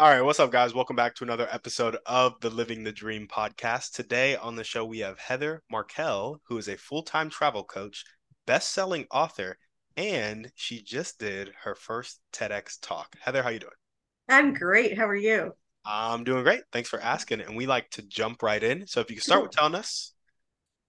[0.00, 0.72] All right, what's up, guys?
[0.72, 3.92] Welcome back to another episode of the Living the Dream podcast.
[3.92, 8.06] Today on the show, we have Heather Markel, who is a full time travel coach,
[8.46, 9.58] best selling author,
[9.98, 13.14] and she just did her first TEDx talk.
[13.20, 13.72] Heather, how you doing?
[14.30, 14.96] I'm great.
[14.96, 15.52] How are you?
[15.84, 16.62] I'm doing great.
[16.72, 17.42] Thanks for asking.
[17.42, 18.86] And we like to jump right in.
[18.86, 20.14] So if you could start with telling us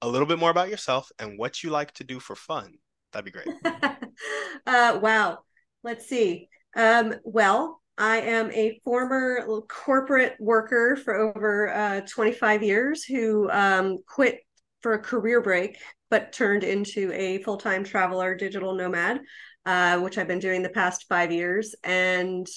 [0.02, 2.76] a little bit more about yourself and what you like to do for fun,
[3.12, 3.50] that'd be great.
[4.66, 5.40] uh, wow.
[5.84, 6.48] Let's see.
[6.78, 14.00] Um, well, I am a former corporate worker for over uh, 25 years who um,
[14.08, 14.40] quit
[14.82, 15.78] for a career break,
[16.10, 19.22] but turned into a full time traveler, digital nomad,
[19.68, 21.76] uh, which I've been doing the past five years.
[21.84, 22.48] And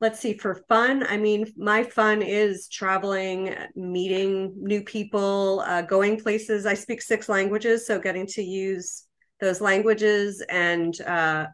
[0.00, 6.20] let's see, for fun, I mean, my fun is traveling, meeting new people, uh, going
[6.20, 6.66] places.
[6.66, 9.08] I speak six languages, so getting to use
[9.40, 11.46] those languages and uh,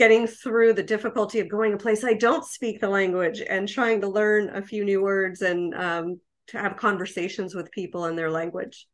[0.00, 4.00] getting through the difficulty of going a place I don't speak the language and trying
[4.00, 8.30] to learn a few new words and um, to have conversations with people in their
[8.30, 8.88] language.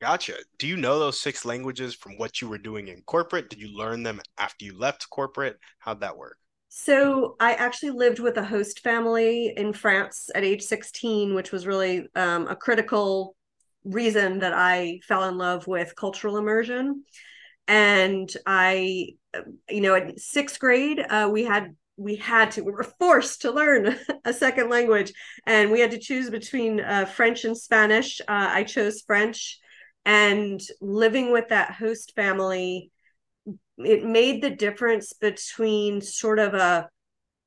[0.00, 0.34] Gotcha.
[0.58, 3.48] Do you know those six languages from what you were doing in corporate?
[3.48, 5.56] Did you learn them after you left corporate?
[5.78, 6.36] How'd that work?
[6.68, 11.64] So I actually lived with a host family in France at age 16, which was
[11.64, 13.36] really um, a critical
[13.84, 17.04] reason that I fell in love with cultural immersion
[17.68, 19.14] and I,
[19.68, 23.52] you know, in sixth grade, uh, we had we had to we were forced to
[23.52, 25.12] learn a second language,
[25.46, 28.20] and we had to choose between uh, French and Spanish.
[28.22, 29.58] Uh, I chose French,
[30.04, 32.90] and living with that host family,
[33.78, 36.88] it made the difference between sort of a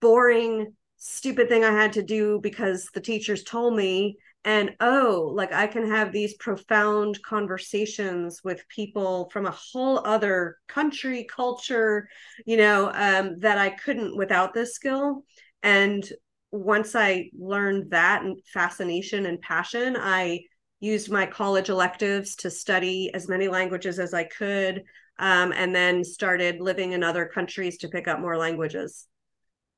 [0.01, 5.51] boring stupid thing I had to do because the teachers told me and oh like
[5.51, 12.07] i can have these profound conversations with people from a whole other country culture
[12.45, 15.23] you know um, that i couldn't without this skill.
[15.63, 16.07] And
[16.51, 20.39] once i learned that and fascination and passion i
[20.79, 24.83] used my college electives to study as many languages as i could
[25.17, 29.07] um, and then started living in other countries to pick up more languages.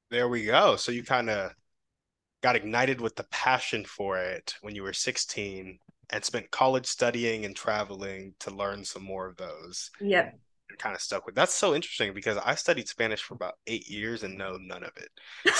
[0.09, 0.75] There we go.
[0.77, 1.51] So you kind of
[2.41, 7.45] got ignited with the passion for it when you were 16 and spent college studying
[7.45, 9.91] and traveling to learn some more of those.
[9.99, 10.39] Yep.
[10.69, 11.35] And kind of stuck with.
[11.35, 14.91] That's so interesting because I studied Spanish for about 8 years and know none of
[14.97, 15.53] it.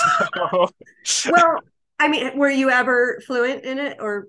[1.04, 1.30] So...
[1.30, 1.58] well,
[1.98, 4.28] I mean, were you ever fluent in it or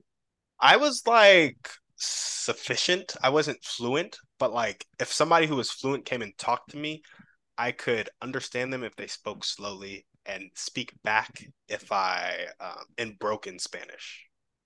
[0.60, 3.16] I was like sufficient.
[3.22, 7.04] I wasn't fluent, but like if somebody who was fluent came and talked to me,
[7.58, 13.16] I could understand them if they spoke slowly and speak back if I um, in
[13.20, 14.26] broken Spanish.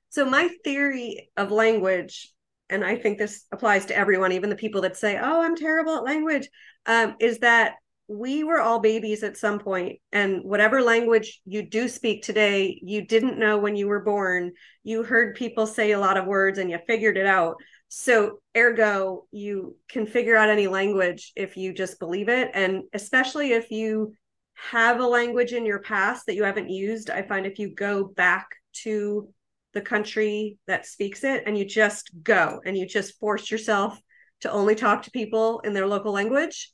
[0.10, 2.32] So my theory of language,
[2.70, 5.98] and I think this applies to everyone, even the people that say, "Oh, I'm terrible
[5.98, 6.48] at language,"
[6.86, 7.76] um, is that
[8.08, 13.06] we were all babies at some point and whatever language you do speak today you
[13.06, 14.52] didn't know when you were born.
[14.84, 17.56] You heard people say a lot of words and you figured it out.
[17.88, 22.52] So ergo you can figure out any language if you just believe it.
[22.54, 24.14] And especially if you
[24.54, 28.06] have a language in your past that you haven't used, I find if you go
[28.06, 28.48] back
[28.84, 29.30] to
[29.74, 34.00] the country that speaks it and you just go and you just force yourself
[34.42, 36.72] to only talk to people in their local language,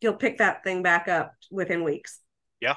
[0.00, 2.20] you'll pick that thing back up within weeks.
[2.60, 2.76] Yeah.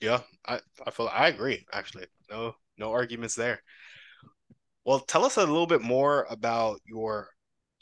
[0.00, 0.20] Yeah.
[0.46, 2.06] I, I feel I agree actually.
[2.30, 3.60] No no arguments there.
[4.84, 7.28] Well, tell us a little bit more about your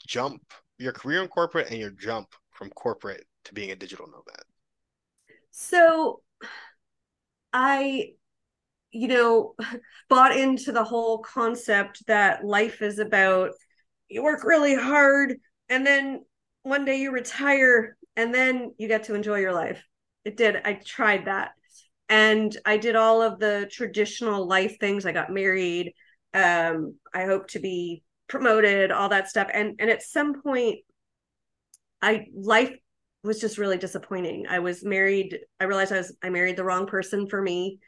[0.07, 0.41] jump,
[0.77, 4.43] your career in corporate and your jump from corporate to being a digital nomad.
[5.53, 6.21] So
[7.53, 8.13] I,
[8.91, 9.55] you know,
[10.09, 13.51] bought into the whole concept that life is about
[14.09, 15.35] you work really hard
[15.69, 16.23] and then
[16.63, 19.83] one day you retire and then you get to enjoy your life.
[20.25, 20.55] It did.
[20.65, 21.51] I tried that.
[22.09, 25.05] And I did all of the traditional life things.
[25.05, 25.93] I got married.
[26.33, 29.49] Um, I hope to be promoted, all that stuff.
[29.53, 30.79] And and at some point
[32.01, 32.75] I life
[33.23, 34.45] was just really disappointing.
[34.47, 35.39] I was married.
[35.59, 37.79] I realized I was I married the wrong person for me,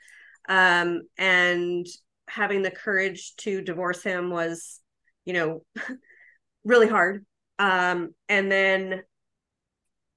[0.48, 1.86] um, and
[2.28, 4.80] having the courage to divorce him was,
[5.26, 5.64] you know,
[6.64, 7.26] really hard.
[7.60, 9.04] Um, and then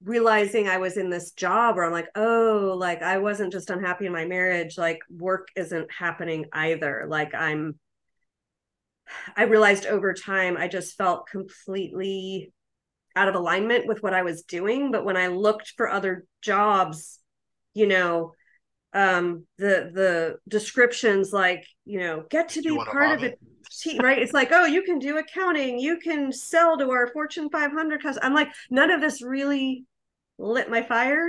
[0.03, 4.07] realizing I was in this job where I'm like, oh, like I wasn't just unhappy
[4.07, 7.07] in my marriage, like work isn't happening either.
[7.09, 7.79] Like I'm
[9.37, 12.53] I realized over time I just felt completely
[13.19, 14.93] out of alignment with what I was doing.
[14.93, 17.19] But when I looked for other jobs,
[17.75, 18.33] you know,
[18.95, 23.39] um the the descriptions like, you know, get to be part of it
[23.71, 24.19] team, right?
[24.19, 28.19] It's like, oh, you can do accounting, you can sell to our Fortune 500 customers.
[28.23, 29.85] I'm like, none of this really
[30.39, 31.29] lit my fire.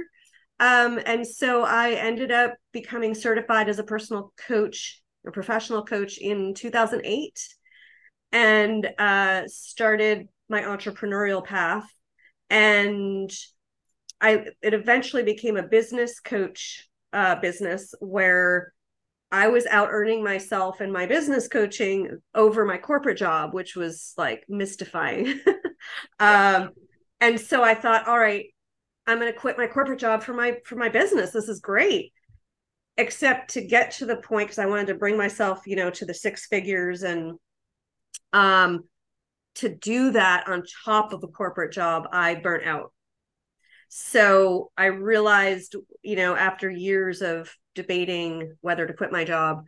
[0.59, 6.17] Um, and so I ended up becoming certified as a personal coach, a professional coach
[6.17, 7.39] in 2008,
[8.31, 11.87] and uh, started my entrepreneurial path.
[12.49, 13.31] And
[14.21, 18.73] I it eventually became a business coach uh, business where
[19.31, 24.13] I was out earning myself and my business coaching over my corporate job, which was
[24.17, 25.39] like mystifying.
[26.19, 26.71] um,
[27.21, 28.47] and so I thought, all right,
[29.05, 31.31] I'm going to quit my corporate job for my for my business.
[31.31, 32.11] This is great.
[32.97, 36.05] Except to get to the point because I wanted to bring myself, you know, to
[36.05, 37.33] the six figures and
[38.33, 38.83] um
[39.59, 42.91] to do that on top of a corporate job, I burnt out.
[43.89, 49.65] So I realized, you know, after years of debating whether to quit my job,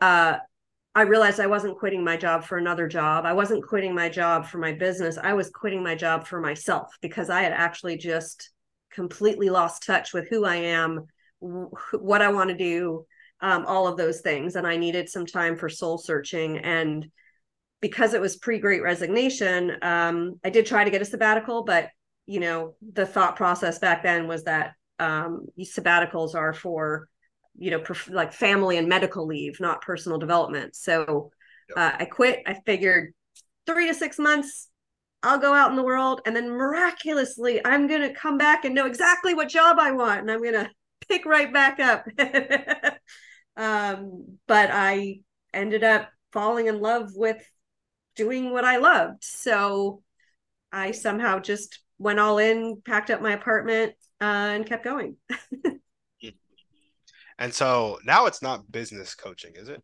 [0.00, 0.38] uh,
[0.94, 3.24] I realized I wasn't quitting my job for another job.
[3.24, 5.16] I wasn't quitting my job for my business.
[5.16, 8.50] I was quitting my job for myself because I had actually just
[8.92, 11.06] completely lost touch with who I am,
[11.40, 13.06] what I want to do,
[13.40, 14.54] um, all of those things.
[14.54, 16.58] And I needed some time for soul searching.
[16.58, 17.10] And
[17.82, 21.90] because it was pre great resignation, um, I did try to get a sabbatical, but
[22.24, 27.08] you know, the thought process back then was that um, sabbaticals are for,
[27.58, 30.76] you know, perf- like family and medical leave, not personal development.
[30.76, 31.32] So
[31.76, 32.40] uh, I quit.
[32.46, 33.12] I figured
[33.66, 34.68] three to six months,
[35.24, 38.74] I'll go out in the world, and then miraculously, I'm going to come back and
[38.74, 40.70] know exactly what job I want, and I'm going to
[41.08, 42.06] pick right back up.
[43.56, 45.20] um, but I
[45.52, 47.42] ended up falling in love with
[48.16, 49.24] doing what I loved.
[49.24, 50.02] So
[50.70, 55.16] I somehow just went all in, packed up my apartment, uh, and kept going.
[57.38, 59.82] and so now it's not business coaching, is it?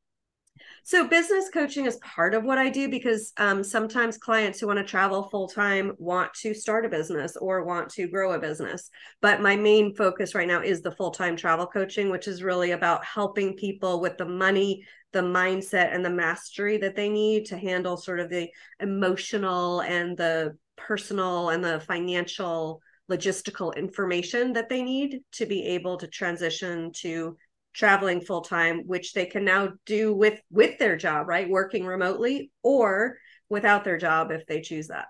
[0.88, 4.78] So business coaching is part of what I do because um, sometimes clients who want
[4.78, 8.88] to travel full time want to start a business or want to grow a business.
[9.20, 12.70] But my main focus right now is the full time travel coaching, which is really
[12.70, 14.82] about helping people with the money,
[15.12, 18.48] the mindset, and the mastery that they need to handle sort of the
[18.80, 22.80] emotional and the personal and the financial
[23.10, 27.36] logistical information that they need to be able to transition to
[27.78, 31.48] traveling full time which they can now do with with their job right?
[31.48, 33.16] Working remotely or
[33.48, 35.06] without their job if they choose that.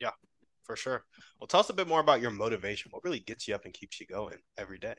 [0.00, 0.12] Yeah
[0.62, 1.04] for sure.
[1.40, 2.90] Well tell us a bit more about your motivation.
[2.92, 4.94] What really gets you up and keeps you going every day?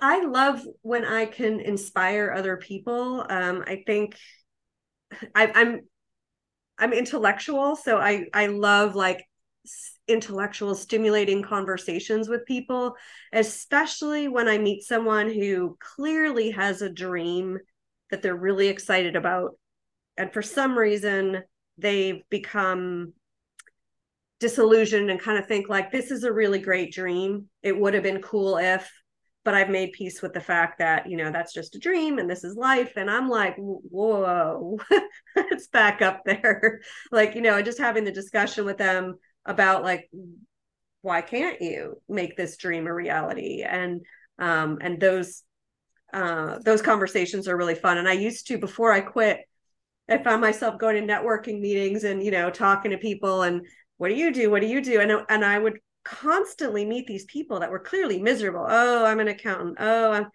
[0.00, 3.26] I love when i can inspire other people.
[3.28, 4.16] Um, i think
[5.34, 5.80] I, i'm
[6.80, 9.28] I'm intellectual, so I I love like
[10.10, 12.94] intellectual stimulating conversations with people,
[13.32, 17.58] especially when I meet someone who clearly has a dream
[18.10, 19.56] that they're really excited about
[20.16, 21.42] and for some reason
[21.78, 23.14] they've become
[24.38, 27.48] disillusioned and kind of think like this is a really great dream.
[27.62, 28.90] It would have been cool if
[29.44, 32.28] but I've made peace with the fact that, you know, that's just a dream and
[32.28, 32.92] this is life.
[32.96, 34.78] And I'm like, whoa,
[35.36, 36.80] it's back up there.
[37.12, 40.10] like, you know, just having the discussion with them about like,
[41.02, 43.62] why can't you make this dream a reality?
[43.62, 44.02] And,
[44.38, 45.42] um, and those,
[46.12, 47.98] uh, those conversations are really fun.
[47.98, 49.40] And I used to, before I quit,
[50.08, 53.66] I found myself going to networking meetings and, you know, talking to people and
[53.96, 54.50] what do you do?
[54.50, 55.00] What do you do?
[55.00, 58.66] And, and I would constantly meet these people that were clearly miserable.
[58.68, 59.76] Oh, I'm an accountant.
[59.78, 60.26] Oh, I'm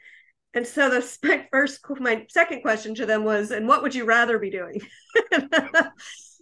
[0.56, 4.06] and so the my first my second question to them was, and what would you
[4.06, 4.82] rather be doing?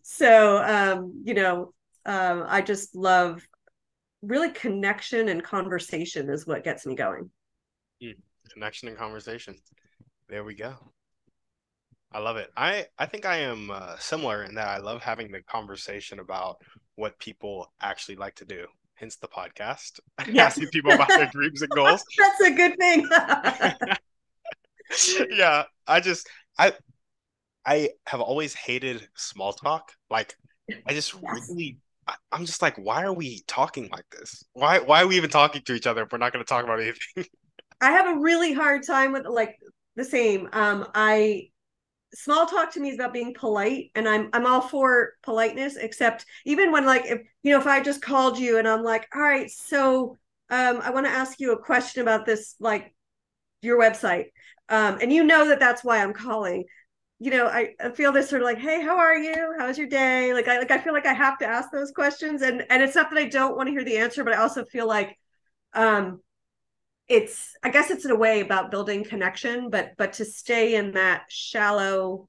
[0.04, 1.74] so um, you know,
[2.06, 3.46] um, I just love
[4.22, 7.30] really connection and conversation is what gets me going.
[8.02, 8.16] Mm,
[8.52, 9.56] connection and conversation.
[10.30, 10.76] There we go.
[12.12, 12.52] I love it.
[12.56, 16.58] I I think I am uh, similar in that I love having the conversation about
[16.96, 20.00] what people actually like to do hence the podcast,
[20.32, 20.54] yes.
[20.54, 22.04] asking people about their dreams and goals.
[22.18, 23.08] That's a good thing.
[25.38, 26.74] yeah, I just I
[27.66, 29.92] I have always hated small talk.
[30.10, 30.36] Like
[30.88, 31.50] I just yes.
[31.50, 31.78] really
[32.32, 34.44] I'm just like, why are we talking like this?
[34.54, 36.64] Why why are we even talking to each other if we're not going to talk
[36.64, 37.26] about anything?
[37.82, 39.60] I have a really hard time with like
[39.96, 40.50] the same.
[40.54, 41.50] Um, I
[42.16, 46.26] small talk to me is about being polite and i'm i'm all for politeness except
[46.46, 49.22] even when like if you know if i just called you and i'm like all
[49.22, 50.18] right so
[50.50, 52.94] um i want to ask you a question about this like
[53.62, 54.26] your website
[54.70, 56.64] um and you know that that's why i'm calling
[57.24, 59.56] you know I, I feel this sort of like hey how are you?
[59.58, 60.34] How's your day?
[60.34, 62.96] Like i like i feel like i have to ask those questions and and it's
[62.96, 65.18] not that i don't want to hear the answer but i also feel like
[65.74, 66.22] um
[67.08, 70.92] it's i guess it's in a way about building connection but but to stay in
[70.94, 72.28] that shallow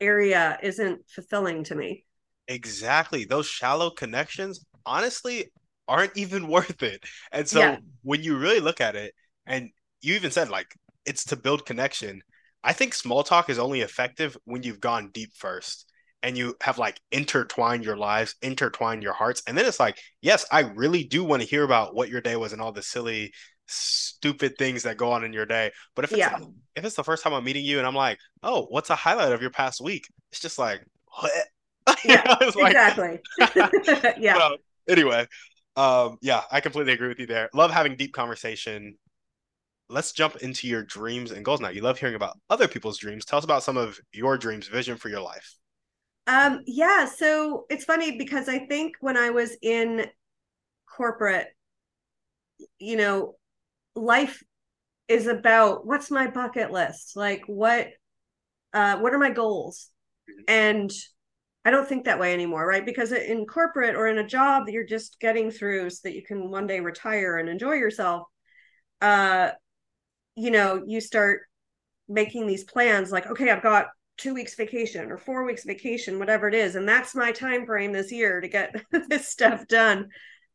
[0.00, 2.04] area isn't fulfilling to me.
[2.48, 3.24] Exactly.
[3.24, 5.50] Those shallow connections honestly
[5.86, 7.04] aren't even worth it.
[7.32, 7.76] And so yeah.
[8.02, 9.14] when you really look at it
[9.46, 10.74] and you even said like
[11.06, 12.22] it's to build connection
[12.64, 15.90] i think small talk is only effective when you've gone deep first
[16.22, 19.42] and you have like intertwined your lives, intertwined your hearts.
[19.46, 22.36] And then it's like, yes, I really do want to hear about what your day
[22.36, 23.32] was and all the silly
[23.66, 25.70] stupid things that go on in your day.
[25.94, 26.38] But if it's yeah.
[26.76, 29.32] if it's the first time I'm meeting you and I'm like, oh, what's a highlight
[29.32, 30.06] of your past week?
[30.32, 30.84] It's just like,
[31.20, 31.30] what?
[32.04, 33.18] Yeah, like, exactly.
[34.22, 34.36] yeah.
[34.36, 34.56] Well,
[34.88, 35.26] anyway,
[35.76, 37.50] um, yeah, I completely agree with you there.
[37.52, 38.96] Love having deep conversation.
[39.90, 41.68] Let's jump into your dreams and goals now.
[41.68, 43.24] You love hearing about other people's dreams.
[43.24, 45.56] Tell us about some of your dreams, vision for your life.
[46.26, 50.06] Um, yeah, so it's funny because I think when I was in
[50.86, 51.48] corporate,
[52.78, 53.34] you know,
[53.94, 54.42] life
[55.10, 57.88] is about what's my bucket list like what
[58.72, 59.90] uh what are my goals
[60.46, 60.92] and
[61.64, 64.72] i don't think that way anymore right because in corporate or in a job that
[64.72, 68.28] you're just getting through so that you can one day retire and enjoy yourself
[69.02, 69.50] uh
[70.40, 71.42] you know you start
[72.08, 76.48] making these plans like okay i've got two weeks vacation or four weeks vacation whatever
[76.48, 78.74] it is and that's my time frame this year to get
[79.08, 80.08] this stuff done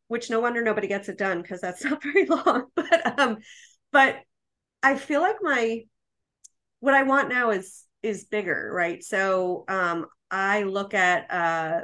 [0.08, 2.65] which no wonder nobody gets it done because that's not very long.
[2.75, 3.38] But um,
[3.92, 4.18] but
[4.84, 5.82] I feel like my
[6.80, 9.04] what I want now is is bigger, right?
[9.04, 11.82] So um, I look at uh,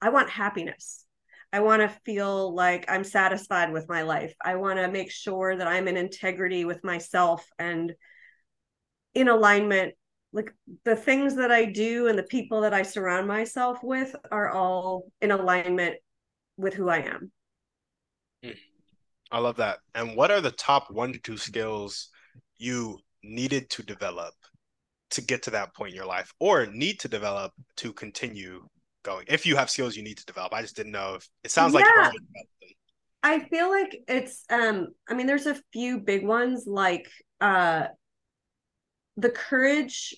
[0.00, 1.03] I want happiness.
[1.54, 4.34] I want to feel like I'm satisfied with my life.
[4.44, 7.94] I want to make sure that I'm in integrity with myself and
[9.14, 9.94] in alignment.
[10.32, 10.52] Like
[10.84, 15.04] the things that I do and the people that I surround myself with are all
[15.22, 15.94] in alignment
[16.56, 17.30] with who I am.
[18.42, 18.50] Hmm.
[19.30, 19.78] I love that.
[19.94, 22.08] And what are the top one to two skills
[22.58, 24.34] you needed to develop
[25.10, 28.66] to get to that point in your life or need to develop to continue
[29.04, 29.26] going?
[29.28, 30.52] If you have skills you need to develop.
[30.52, 32.10] I just didn't know if it sounds like yeah.
[33.22, 37.08] I feel like it's um I mean there's a few big ones like
[37.40, 37.86] uh
[39.16, 40.14] the courage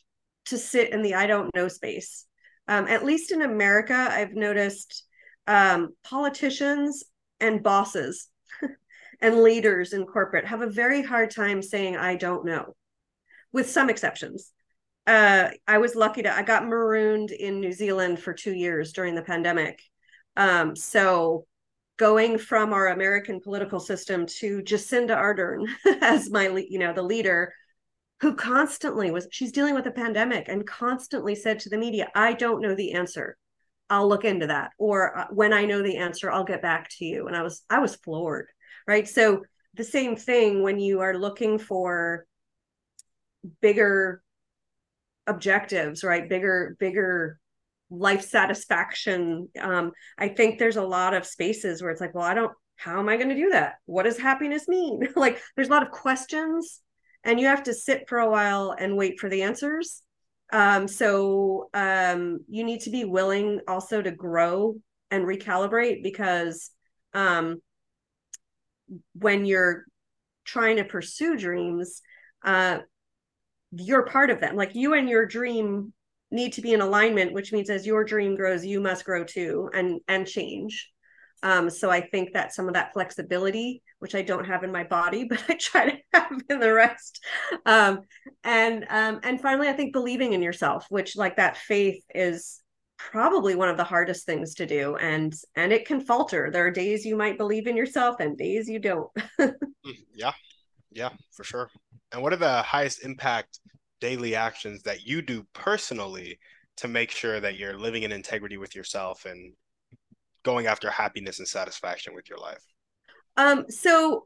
[0.47, 2.27] to sit in the I don't know space.
[2.69, 5.05] Um, at least in America, I've noticed
[5.47, 7.05] um, politicians
[7.39, 8.29] and bosses
[9.21, 12.75] and leaders in corporate have a very hard time saying I don't know,
[13.53, 14.51] with some exceptions.
[15.07, 19.15] Uh, I was lucky to I got marooned in New Zealand for two years during
[19.15, 19.81] the pandemic.
[20.37, 21.47] Um, so
[21.97, 25.67] going from our American political system to Jacinda Ardern
[26.03, 27.53] as my you know the leader
[28.21, 32.33] who constantly was she's dealing with a pandemic and constantly said to the media I
[32.33, 33.37] don't know the answer.
[33.89, 37.05] I'll look into that or uh, when I know the answer I'll get back to
[37.05, 37.29] you.
[37.29, 38.49] And I was I was floored
[38.87, 39.09] right?
[39.09, 39.45] So
[39.75, 42.27] the same thing when you are looking for
[43.61, 44.23] bigger
[45.27, 46.29] objectives right?
[46.29, 47.39] Bigger bigger
[47.91, 49.49] life satisfaction.
[49.61, 52.99] Um i think there's a lot of spaces where it's like well i don't how
[52.99, 53.75] am i going to do that?
[53.87, 55.01] What does happiness mean?
[55.17, 56.81] Like there's a lot of questions
[57.25, 60.03] and you have to sit for a while and wait for the answers.
[60.53, 64.77] Um so um you need to be willing also to grow
[65.11, 66.71] and recalibrate because
[67.15, 67.61] um
[69.15, 69.85] when you're
[70.45, 72.03] trying to pursue dreams
[72.45, 72.79] uh
[73.73, 74.57] you're part of them.
[74.57, 75.93] Like you and your dream
[76.31, 79.71] need to be in alignment which means as your dream grows you must grow too
[79.75, 80.91] and and change.
[81.43, 84.83] Um so i think that some of that flexibility which i don't have in my
[84.83, 87.23] body but i try to have in the rest
[87.65, 88.01] um
[88.43, 92.61] and um and finally i think believing in yourself which like that faith is
[92.99, 96.51] probably one of the hardest things to do and and it can falter.
[96.51, 99.11] There are days you might believe in yourself and days you don't.
[99.87, 100.33] Mm, yeah.
[100.91, 101.71] Yeah for sure
[102.17, 103.61] and what are the highest impact
[104.01, 106.39] daily actions that you do personally
[106.79, 109.53] to make sure that you're living in integrity with yourself and
[110.43, 112.63] going after happiness and satisfaction with your life
[113.37, 114.25] um so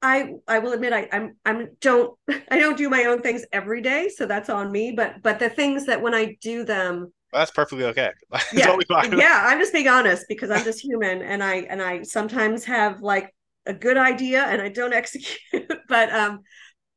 [0.00, 2.18] I I will admit I I'm I'm don't
[2.50, 4.92] I don't do my own things every day, so that's on me.
[4.92, 8.10] But but the things that when I do them, well, that's perfectly okay.
[8.52, 8.76] yeah.
[8.90, 13.00] yeah, I'm just being honest because I'm just human and I and I sometimes have
[13.00, 13.34] like
[13.64, 15.72] a good idea and I don't execute.
[15.88, 16.40] but um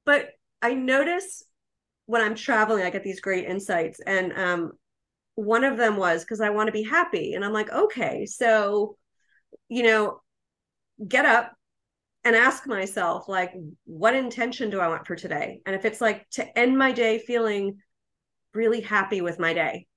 [0.07, 0.29] but
[0.61, 1.43] I notice
[2.05, 3.99] when I'm traveling, I get these great insights.
[3.99, 4.71] And um,
[5.35, 7.33] one of them was because I want to be happy.
[7.33, 8.95] And I'm like, okay, so,
[9.67, 10.21] you know,
[11.05, 11.53] get up
[12.23, 13.51] and ask myself, like,
[13.83, 15.59] what intention do I want for today?
[15.65, 17.79] And if it's like to end my day feeling
[18.53, 19.87] really happy with my day.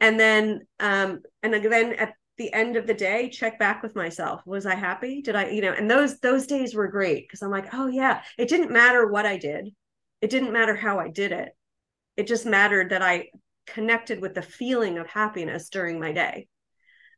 [0.00, 4.42] And then, um, and then at the end of the day check back with myself.
[4.46, 5.22] Was i happy?
[5.22, 8.22] Did i you know and those those days were great because i'm like oh yeah.
[8.38, 9.70] It didn't matter what i did.
[10.20, 11.50] It didn't matter how i did it.
[12.16, 13.28] It just mattered that i
[13.66, 16.48] connected with the feeling of happiness during my day.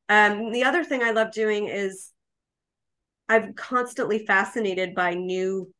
[0.09, 2.13] Um, the other thing i love doing is
[3.29, 5.73] i'm constantly fascinated by new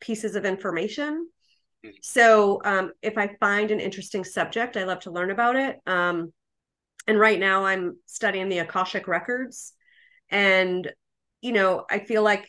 [0.00, 1.28] pieces of information.
[1.84, 1.90] Hmm.
[2.02, 5.78] so um, if i find an interesting subject i love to learn about it.
[5.86, 6.32] Um,
[7.10, 9.72] and right now i'm studying the akashic records.
[10.30, 10.90] And
[11.40, 12.48] you know i feel like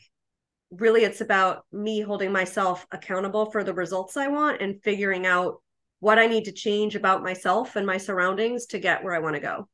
[0.70, 5.62] really it's about me holding myself accountable for the results i want and figuring out
[6.00, 9.36] what i need to change about myself and my surroundings to get where i want
[9.36, 9.68] to go.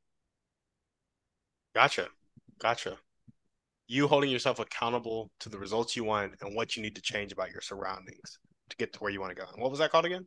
[1.75, 2.07] Gotcha.
[2.59, 2.97] Gotcha.
[3.87, 7.31] You holding yourself accountable to the results you want and what you need to change
[7.31, 8.39] about your surroundings
[8.69, 9.47] to get to where you want to go.
[9.53, 10.25] And what was that called again?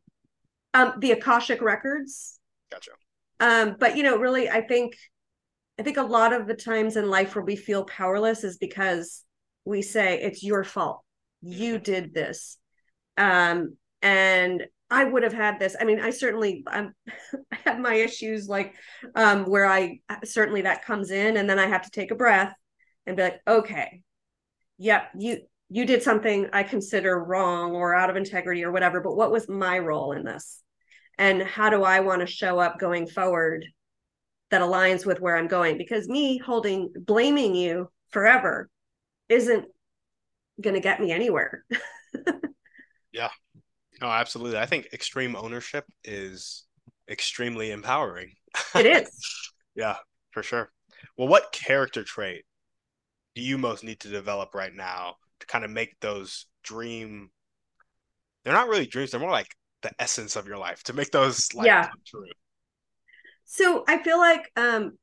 [0.75, 2.39] Um the akashic records.
[2.71, 2.93] Gotcha
[3.41, 4.95] um, but you know, really, I think
[5.79, 9.25] I think a lot of the times in life where we feel powerless is because
[9.65, 11.03] we say it's your fault.
[11.41, 11.83] You mm-hmm.
[11.83, 12.59] did this.
[13.17, 15.77] Um, and I would have had this.
[15.81, 16.95] I mean, I certainly I'm,
[17.53, 18.75] I have my issues like
[19.15, 22.55] um, where I certainly that comes in, and then I have to take a breath
[23.07, 24.03] and be like, okay,
[24.79, 25.39] yep, you
[25.71, 29.01] you did something I consider wrong or out of integrity or whatever.
[29.01, 30.63] But what was my role in this?
[31.21, 33.65] And how do i want to show up going forward
[34.51, 35.79] that aligns with where i'm going?
[35.79, 38.69] Because me holding blaming you forever
[39.29, 39.67] isn't
[40.61, 41.65] going to get me anywhere.
[43.13, 43.31] Yeah.
[44.01, 44.59] No absolutely.
[44.59, 46.65] I think extreme ownership is
[47.09, 48.33] extremely empowering.
[48.75, 49.11] It is.
[49.75, 49.97] Yeah
[50.33, 50.71] for sure.
[51.17, 52.45] Well what character trait
[53.35, 57.31] do you most need to develop right now to kind of make those dream
[58.45, 61.53] they're not really dreams they're more like the essence of your life to make those
[61.55, 61.89] like yeah.
[62.07, 62.25] true.
[63.45, 64.99] So I feel like um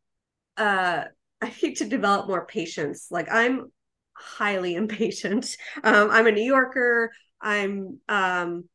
[0.56, 1.04] uh
[1.41, 3.08] I need to develop more patience.
[3.12, 3.71] Like I'm
[4.13, 5.56] highly impatient.
[5.84, 7.12] Um I'm a New Yorker.
[7.41, 8.65] I'm um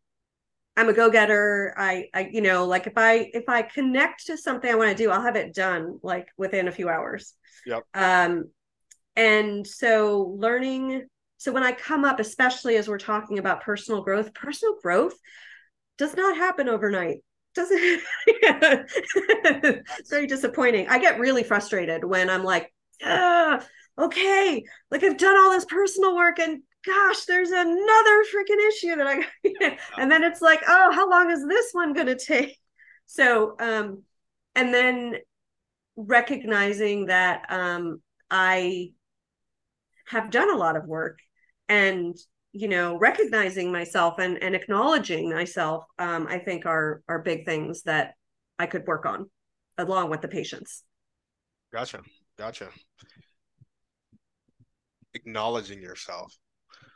[0.77, 1.75] I'm a go-getter.
[1.77, 5.03] I I you know, like if I if I connect to something I want to
[5.03, 7.35] do, I'll have it done like within a few hours.
[7.67, 7.83] Yep.
[7.95, 8.51] Um
[9.17, 14.33] and so learning so when I come up especially as we're talking about personal growth,
[14.33, 15.15] personal growth
[16.03, 17.19] does not happen overnight.
[17.55, 17.79] Doesn't
[18.27, 20.89] it's very disappointing.
[20.89, 23.65] I get really frustrated when i'm like ah,
[24.01, 29.07] okay like i've done all this personal work and gosh there's another freaking issue that
[29.07, 29.23] i
[29.99, 32.59] and then it's like oh how long is this one going to take?
[33.07, 34.03] So um
[34.57, 35.17] and then
[35.97, 38.91] recognizing that um i
[40.07, 41.21] have done a lot of work
[41.69, 42.17] and
[42.53, 47.83] you know recognizing myself and and acknowledging myself um i think are are big things
[47.83, 48.15] that
[48.59, 49.27] i could work on
[49.79, 50.85] along with the patience.
[51.73, 52.01] Gotcha.
[52.39, 52.69] Gotcha.
[55.15, 56.37] Acknowledging yourself.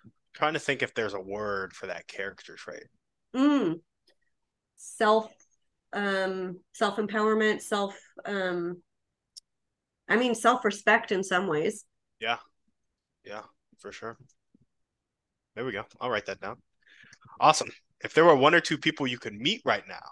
[0.05, 2.85] I'm trying to think if there's a word for that character trait.
[3.35, 3.81] Mm.
[4.77, 5.31] self
[5.93, 8.83] um self empowerment self um
[10.09, 11.85] i mean self respect in some ways.
[12.21, 12.39] Yeah.
[13.25, 13.43] Yeah
[13.79, 14.17] for sure
[15.57, 15.85] there we go.
[16.01, 16.59] I'll write that down.
[17.41, 17.71] Awesome.
[18.05, 20.05] If there were one or two people you could meet right now,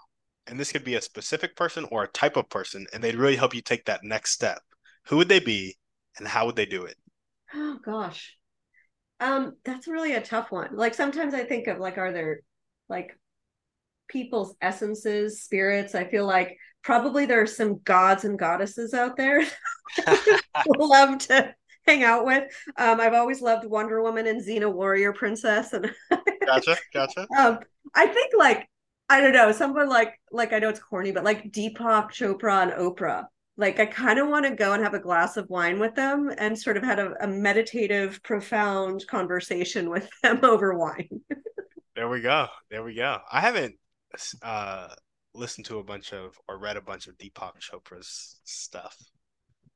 [0.47, 3.35] and this could be a specific person or a type of person, and they'd really
[3.35, 4.61] help you take that next step,
[5.07, 5.77] who would they be
[6.17, 6.97] and how would they do it?
[7.53, 8.35] Oh gosh.
[9.19, 10.75] Um, that's really a tough one.
[10.75, 12.41] Like sometimes I think of like, are there
[12.89, 13.17] like
[14.07, 15.95] people's essences, spirits?
[15.95, 19.43] I feel like probably there are some gods and goddesses out there
[20.77, 21.53] love to
[21.87, 22.43] hang out with.
[22.77, 25.91] Um, I've always loved Wonder Woman and Xena Warrior Princess, and
[26.45, 27.27] gotcha, gotcha.
[27.37, 27.59] Um,
[27.93, 28.67] I think like
[29.09, 32.71] I don't know, someone like like I know it's corny, but like Deepak Chopra and
[32.71, 33.25] Oprah.
[33.57, 36.29] Like I kind of want to go and have a glass of wine with them
[36.37, 41.21] and sort of had a, a meditative, profound conversation with them over wine.
[41.95, 42.47] there we go.
[42.69, 43.19] There we go.
[43.31, 43.75] I haven't
[44.41, 44.89] uh
[45.33, 48.97] listened to a bunch of or read a bunch of Deepak Chopra's stuff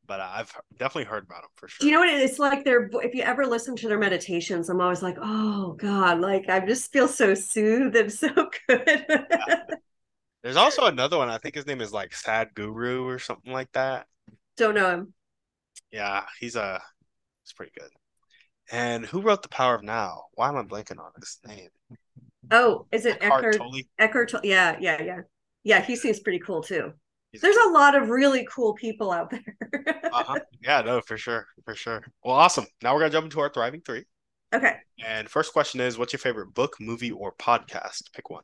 [0.10, 1.78] but I've definitely heard about them for sure.
[1.82, 2.65] Do you know what it's like?
[2.65, 6.65] They're if you ever listen to their meditations, I'm always like, oh god, like I
[6.65, 8.30] just feel so soothed and so
[8.67, 9.06] good.
[9.08, 9.63] yeah.
[10.41, 11.30] There's also another one.
[11.30, 14.08] I think his name is like Sadhguru or something like that.
[14.58, 15.13] Don't know him.
[15.91, 16.80] Yeah, he's a uh,
[17.43, 17.89] he's pretty good.
[18.72, 20.24] And who wrote The Power of Now?
[20.34, 21.69] Why am I blanking on his name?
[22.50, 23.58] Oh, is it Eckhart Eckhart?
[23.58, 23.82] Tolle.
[24.00, 24.30] Eckhart?
[24.30, 24.41] Tolle?
[24.43, 25.22] Yeah, yeah, yeah,
[25.63, 25.82] yeah.
[25.82, 26.93] He seems pretty cool too.
[27.34, 29.58] There's a lot of really cool people out there.
[30.12, 30.39] uh-huh.
[30.62, 32.04] Yeah, no, for sure, for sure.
[32.24, 32.65] Well, awesome.
[32.82, 34.06] Now we're gonna jump into our thriving three.
[34.54, 34.78] okay.
[35.04, 38.12] And first question is, what's your favorite book, movie, or podcast?
[38.13, 38.44] Pick one.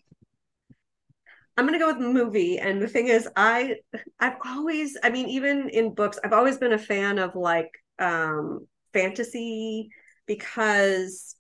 [1.57, 2.59] I'm gonna go with movie.
[2.59, 3.77] And the thing is, I
[4.19, 8.67] I've always, I mean, even in books, I've always been a fan of like um
[8.93, 9.89] fantasy
[10.25, 11.35] because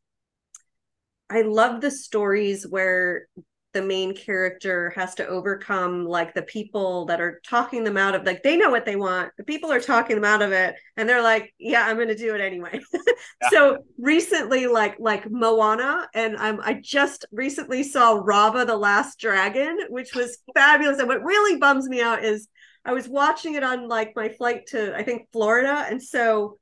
[1.29, 3.27] I love the stories where
[3.75, 8.25] the main character has to overcome like the people that are talking them out of
[8.25, 9.33] like they know what they want.
[9.37, 12.33] The people are talking them out of it and they're like, yeah, I'm gonna do
[12.33, 12.79] it anyway.
[13.41, 13.49] Yeah.
[13.49, 19.77] so recently like like Moana and I'm I just recently saw Raya the Last Dragon,
[19.89, 20.99] which was fabulous.
[20.99, 22.47] And what really bums me out is
[22.85, 26.59] I was watching it on like my flight to I think Florida and so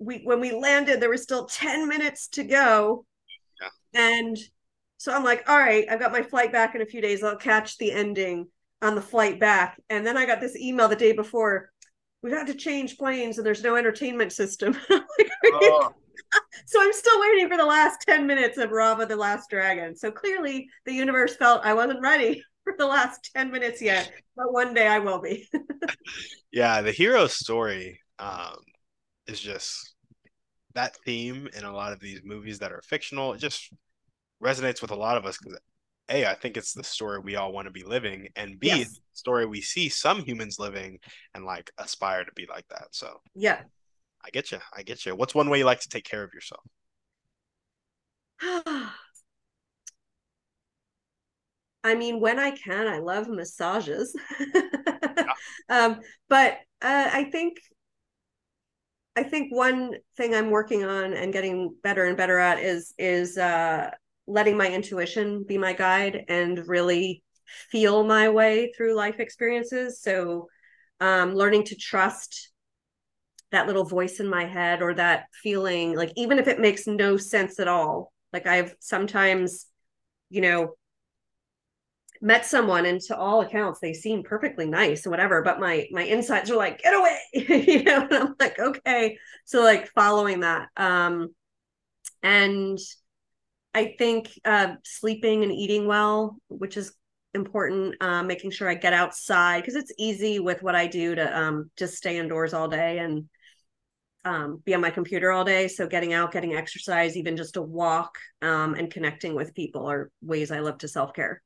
[0.00, 3.04] we when we landed there was still 10 minutes to go.
[3.94, 4.36] And
[5.00, 7.22] so I'm like, all right, I've got my flight back in a few days.
[7.22, 8.48] I'll catch the ending
[8.82, 9.80] on the flight back.
[9.88, 11.70] And then I got this email the day before.
[12.22, 14.76] We've had to change planes and there's no entertainment system.
[14.90, 15.94] Like, Oh,
[16.66, 19.96] so I'm still waiting for the last 10 minutes of Raya the Last Dragon.
[19.96, 24.52] So clearly the universe felt I wasn't ready for the last 10 minutes yet, but
[24.52, 25.48] one day I will be.
[26.52, 28.58] yeah, the hero story um,
[29.26, 29.94] is just
[30.74, 33.32] that theme in a lot of these movies that are fictional.
[33.32, 33.72] It just
[34.42, 35.58] resonates with a lot of us because
[36.08, 39.00] A, I think it's the story we all want to be living, and B, Yes.
[39.12, 40.98] story we see some humans living
[41.34, 42.88] and like aspire to be like that.
[42.92, 43.62] So yeah.
[44.24, 44.58] I get you.
[44.76, 45.16] I get you.
[45.16, 46.62] What's one way you like to take care of yourself?
[51.82, 54.14] I mean, when I can, I love massages.
[55.70, 57.56] um, but uh, I think
[59.16, 63.38] I think one thing I'm working on and getting better and better at is is
[63.38, 63.90] uh,
[64.26, 67.22] letting my intuition be my guide and really
[67.70, 70.00] feel my way through life experiences.
[70.00, 70.48] So,
[71.00, 72.50] um, learning to trust
[73.52, 77.16] that little voice in my head or that feeling, like even if it makes no
[77.16, 78.12] sense at all.
[78.32, 79.66] Like I've sometimes,
[80.28, 80.74] you know,
[82.20, 86.02] met someone and to all accounts they seem perfectly nice and whatever but my my
[86.02, 87.18] insides are like get away
[87.66, 91.28] you know and i'm like okay so like following that um
[92.22, 92.78] and
[93.74, 96.92] i think uh sleeping and eating well which is
[97.34, 101.38] important uh making sure i get outside because it's easy with what i do to
[101.38, 103.28] um just stay indoors all day and
[104.24, 105.68] um, be on my computer all day.
[105.68, 110.10] So getting out, getting exercise, even just a walk, um, and connecting with people are
[110.20, 111.42] ways I love to self care.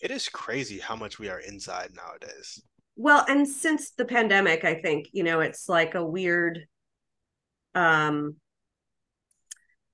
[0.00, 2.60] It is crazy how much we are inside nowadays.
[2.96, 6.66] Well, and since the pandemic, I think, you know, it's like a weird
[7.74, 8.36] um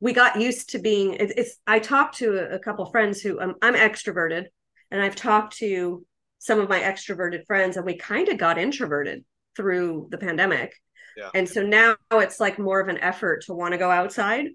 [0.00, 3.40] we got used to being it, it's I talked to a, a couple friends who
[3.40, 4.46] um, I'm extroverted
[4.90, 6.04] and I've talked to
[6.38, 9.24] some of my extroverted friends and we kind of got introverted
[9.56, 10.74] through the pandemic.
[11.16, 11.30] Yeah.
[11.34, 14.46] And so now it's like more of an effort to want to go outside.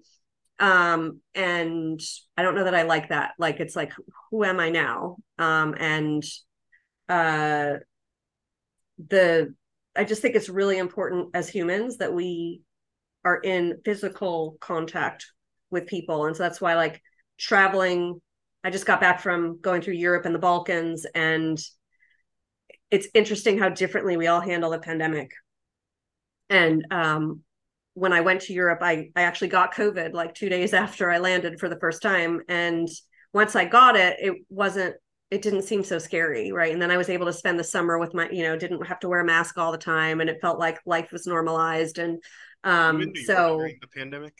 [0.60, 2.00] Um and
[2.36, 3.32] I don't know that I like that.
[3.38, 3.92] Like it's like
[4.30, 5.16] who am I now?
[5.38, 6.22] Um and
[7.08, 7.74] uh
[9.10, 9.54] the
[9.96, 12.62] I just think it's really important as humans that we
[13.24, 15.26] are in physical contact
[15.74, 16.24] with people.
[16.24, 17.02] And so that's why like
[17.38, 18.20] traveling,
[18.64, 21.58] I just got back from going through Europe and the Balkans and
[22.90, 25.30] it's interesting how differently we all handle the pandemic.
[26.48, 27.40] And um
[27.92, 31.18] when I went to Europe, I I actually got COVID like 2 days after I
[31.18, 32.88] landed for the first time and
[33.34, 34.94] once I got it, it wasn't
[35.30, 36.72] it didn't seem so scary, right?
[36.72, 39.00] And then I was able to spend the summer with my, you know, didn't have
[39.00, 41.98] to wear a mask all the time, and it felt like life was normalized.
[41.98, 42.22] And
[42.62, 44.34] um, in New York so the pandemic?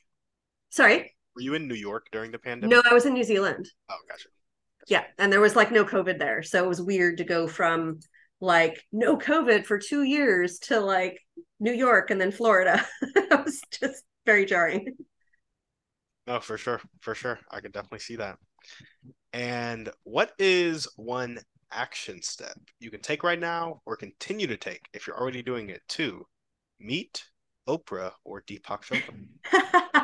[0.70, 2.70] sorry, Were you in New York during the pandemic?
[2.76, 3.68] no, I was in New Zealand.
[3.90, 4.28] Oh, gotcha.
[4.86, 8.00] Yeah, and there was like no COVID there, so it was weird to go from
[8.40, 11.18] like no COVID for two years to like
[11.58, 12.84] New York and then Florida.
[13.02, 14.94] it was just very jarring.
[16.26, 17.38] No, for sure, for sure.
[17.50, 18.38] I could definitely see that.
[19.32, 21.38] And what is one
[21.70, 25.70] action step you can take right now or continue to take if you're already doing
[25.70, 26.24] it to
[26.80, 27.24] meet
[27.68, 30.03] Oprah or Deepak Chopra?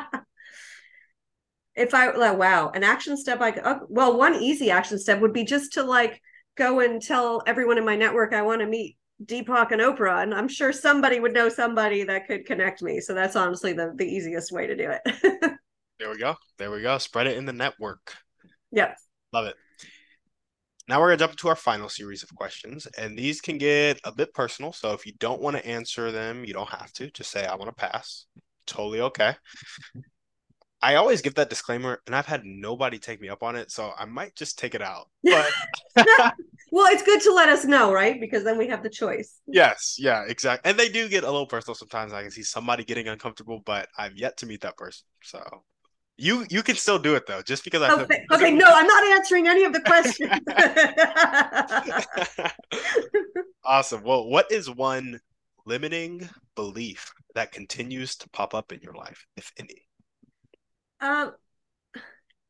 [1.81, 5.33] if I like, wow, an action step I oh, well, one easy action step would
[5.33, 6.21] be just to like
[6.55, 10.33] go and tell everyone in my network I want to meet Deepak and Oprah, and
[10.33, 12.99] I'm sure somebody would know somebody that could connect me.
[12.99, 15.53] So that's honestly the the easiest way to do it.
[16.01, 16.35] There we go.
[16.57, 16.97] There we go.
[16.97, 18.15] Spread it in the network.
[18.71, 18.97] yep.
[19.33, 19.55] Love it.
[20.87, 23.99] Now we're going to jump into our final series of questions, and these can get
[24.03, 24.73] a bit personal.
[24.73, 27.11] So if you don't want to answer them, you don't have to.
[27.11, 28.25] Just say, I want to pass.
[28.65, 29.35] Totally okay.
[30.83, 33.91] I always give that disclaimer, and I've had nobody take me up on it, so
[33.97, 35.09] I might just take it out.
[35.95, 36.33] But
[36.71, 38.19] well, it's good to let us know, right?
[38.19, 39.39] Because then we have the choice.
[39.45, 40.69] Yes, yeah, exactly.
[40.69, 42.13] And they do get a little personal sometimes.
[42.13, 45.03] I can see somebody getting uncomfortable, but I've yet to meet that person.
[45.21, 45.43] So
[46.17, 47.91] you you can still do it though, just because I.
[47.93, 50.31] Okay, okay no, I'm not answering any of the questions.
[53.65, 54.03] awesome.
[54.03, 55.19] Well, what is one
[55.65, 59.83] limiting belief that continues to pop up in your life, if any?
[61.01, 61.33] Um,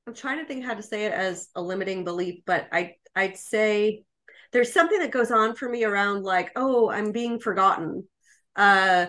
[0.07, 3.37] I'm trying to think how to say it as a limiting belief, but I I'd
[3.37, 4.03] say
[4.51, 8.07] there's something that goes on for me around like, oh, I'm being forgotten.
[8.55, 9.07] Uh,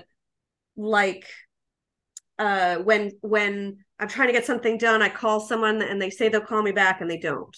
[0.77, 1.27] like
[2.39, 6.29] uh when when I'm trying to get something done, I call someone and they say
[6.29, 7.57] they'll call me back and they don't.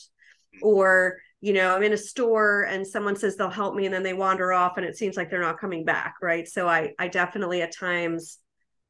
[0.62, 4.02] Or you know, I'm in a store and someone says they'll help me and then
[4.02, 6.46] they wander off and it seems like they're not coming back, right?
[6.48, 8.38] So I I definitely at times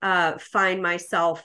[0.03, 1.45] uh find myself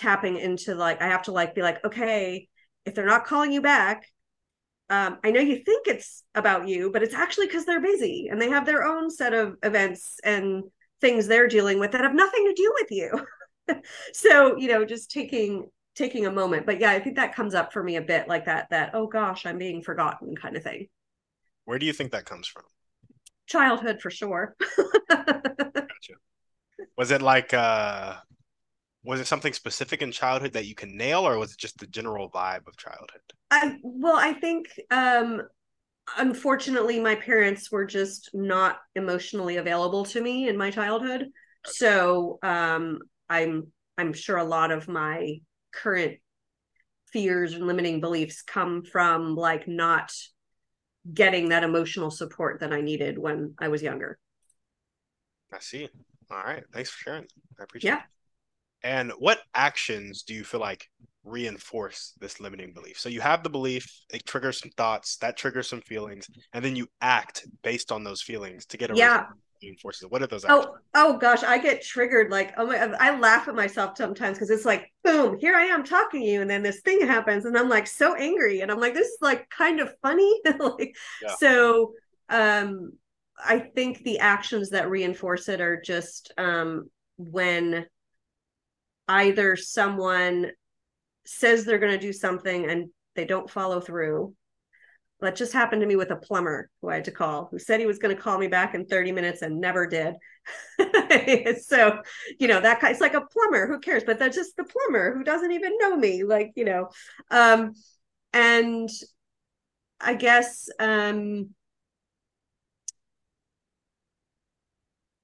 [0.00, 2.48] tapping into like I have to like be like, okay,
[2.86, 4.06] if they're not calling you back,
[4.88, 8.40] um, I know you think it's about you, but it's actually because they're busy and
[8.40, 10.64] they have their own set of events and
[11.00, 13.26] things they're dealing with that have nothing to do with you.
[14.12, 16.66] so, you know, just taking taking a moment.
[16.66, 19.06] But yeah, I think that comes up for me a bit like that, that, oh
[19.06, 20.88] gosh, I'm being forgotten kind of thing.
[21.66, 22.62] Where do you think that comes from?
[23.46, 24.56] Childhood for sure.
[25.08, 26.14] gotcha.
[26.96, 28.14] Was it like uh
[29.02, 31.86] was it something specific in childhood that you can nail or was it just the
[31.86, 33.20] general vibe of childhood?
[33.50, 35.42] I well i think um
[36.18, 41.22] unfortunately my parents were just not emotionally available to me in my childhood.
[41.22, 41.30] Okay.
[41.66, 43.66] so um i'm
[43.98, 45.36] i'm sure a lot of my
[45.72, 46.18] current
[47.12, 50.12] fears and limiting beliefs come from like not
[51.12, 54.18] getting that emotional support that i needed when i was younger.
[55.52, 55.88] I see.
[56.30, 56.62] All right.
[56.72, 57.24] Thanks for sharing.
[57.58, 57.98] I appreciate yeah.
[57.98, 58.02] it
[58.82, 60.88] and what actions do you feel like
[61.24, 62.98] reinforce this limiting belief?
[62.98, 66.76] So you have the belief, it triggers some thoughts, that triggers some feelings, and then
[66.76, 69.26] you act based on those feelings to get a yeah.
[69.62, 70.08] reinforces.
[70.08, 70.76] What are those oh, actions?
[70.94, 72.30] Oh, oh gosh, I get triggered.
[72.30, 75.84] Like, oh my, I laugh at myself sometimes because it's like, boom, here I am
[75.84, 78.80] talking to you, and then this thing happens, and I'm like so angry, and I'm
[78.80, 80.40] like, this is like kind of funny.
[80.58, 81.34] like, yeah.
[81.38, 81.92] so
[82.30, 82.92] um,
[83.44, 86.88] I think the actions that reinforce it are just um
[87.18, 87.86] when
[89.10, 90.50] either someone
[91.26, 94.34] says they're going to do something and they don't follow through.
[95.20, 97.78] That just happened to me with a plumber who I had to call, who said
[97.78, 100.14] he was going to call me back in 30 minutes and never did.
[101.62, 102.00] so,
[102.38, 104.02] you know, that it's like a plumber, who cares?
[104.04, 106.88] But that's just the plumber who doesn't even know me, like, you know.
[107.30, 107.74] Um,
[108.32, 108.88] and
[110.00, 111.50] I guess um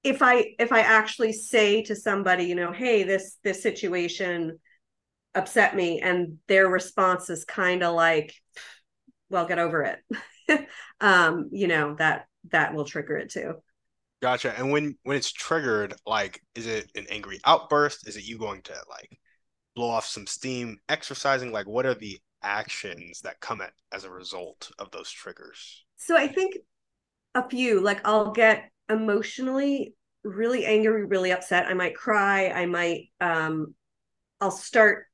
[0.07, 4.59] if i if i actually say to somebody you know hey this this situation
[5.35, 8.35] upset me and their response is kind of like
[9.29, 9.99] well get over it.
[10.99, 13.57] Um you know that that will trigger it too.
[14.23, 14.57] Gotcha.
[14.57, 18.09] And when when it's triggered like is it an angry outburst?
[18.09, 19.19] Is it you going to like
[19.75, 21.53] blow off some steam exercising?
[21.53, 25.85] Like what are the actions that come at as a result of those triggers?
[25.97, 26.57] So i think
[27.35, 29.95] a few like i'll get emotionally
[30.25, 31.67] really angry, really upset.
[31.67, 32.49] I might cry.
[32.49, 33.75] I might, um,
[34.41, 35.07] I'll start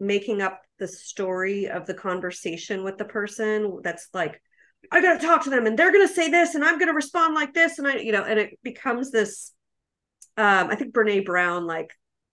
[0.00, 4.40] making up the story of the conversation with the person that's like,
[4.90, 6.88] I got to talk to them and they're going to say this and I'm going
[6.88, 7.78] to respond like this.
[7.78, 9.52] And I, you know, and it becomes this,
[10.36, 11.90] um, I think Brene Brown like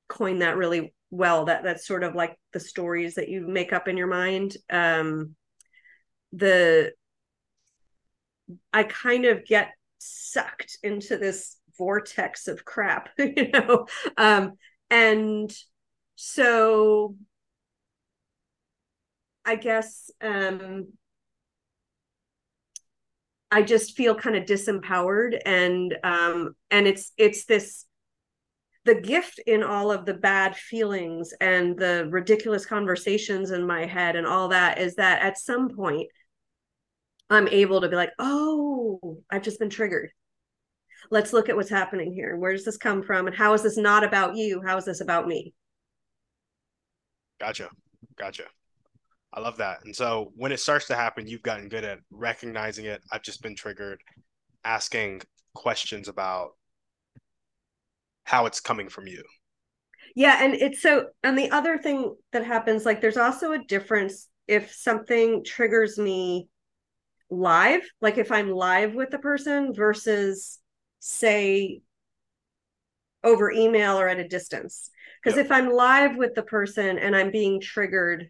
[0.07, 1.45] coined that really well.
[1.45, 4.57] That that's sort of like the stories that you make up in your mind.
[4.69, 5.35] Um,
[6.33, 6.93] the,
[8.73, 9.71] I kind of get
[10.01, 13.85] sucked into this vortex of crap you know?
[14.17, 14.53] Um
[14.91, 15.51] and
[16.15, 17.15] so
[19.43, 20.87] i guess um
[23.49, 27.85] i just feel kind of disempowered and um and it's it's this
[28.83, 34.15] the gift in all of the bad feelings and the ridiculous conversations in my head
[34.15, 36.07] and all that is that at some point
[37.31, 38.99] I'm able to be like, oh,
[39.31, 40.11] I've just been triggered.
[41.09, 42.35] Let's look at what's happening here.
[42.35, 43.25] Where does this come from?
[43.25, 44.61] And how is this not about you?
[44.65, 45.53] How is this about me?
[47.39, 47.69] Gotcha.
[48.17, 48.43] Gotcha.
[49.33, 49.79] I love that.
[49.85, 53.01] And so when it starts to happen, you've gotten good at recognizing it.
[53.13, 54.01] I've just been triggered,
[54.65, 55.21] asking
[55.55, 56.51] questions about
[58.25, 59.23] how it's coming from you.
[60.15, 60.43] Yeah.
[60.43, 64.73] And it's so, and the other thing that happens, like, there's also a difference if
[64.73, 66.49] something triggers me
[67.31, 70.59] live, like if I'm live with the person versus
[70.99, 71.81] say
[73.23, 74.89] over email or at a distance.
[75.23, 75.45] Because Yep.
[75.45, 78.29] if I'm live with the person and I'm being triggered,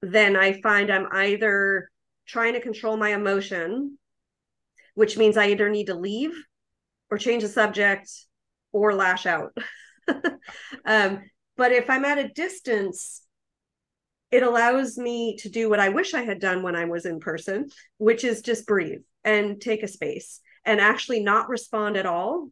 [0.00, 1.90] then I find I'm either
[2.26, 3.98] trying to control my emotion,
[4.94, 6.34] which means I either need to leave
[7.10, 8.10] or change the subject
[8.72, 9.56] or lash out.
[10.86, 11.22] um,
[11.56, 13.22] but if I'm at a distance,
[14.32, 17.20] it allows me to do what I wish I had done when I was in
[17.20, 17.68] person,
[17.98, 22.48] which is just breathe and take a space and actually not respond at all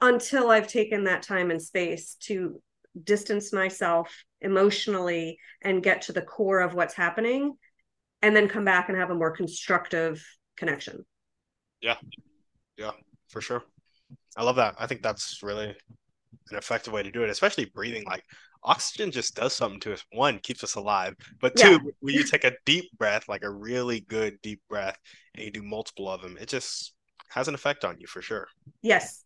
[0.00, 2.60] until I've taken that time and space to
[3.04, 7.52] distance myself emotionally and get to the core of what's happening
[8.22, 10.24] and then come back and have a more constructive
[10.56, 11.04] connection.
[11.82, 11.96] Yeah,
[12.78, 12.92] Yeah,
[13.28, 13.62] for sure.
[14.36, 14.74] I love that.
[14.78, 15.76] I think that's really
[16.50, 18.04] an effective way to do it, especially breathing.
[18.04, 18.24] Like
[18.62, 20.04] oxygen just does something to us.
[20.12, 21.78] One, keeps us alive, but two, Yeah.
[22.00, 24.98] when you take a deep breath, like a really good deep breath,
[25.34, 26.94] and you do multiple of them, it just
[27.30, 28.48] has an effect on you for sure.
[28.82, 29.24] Yes.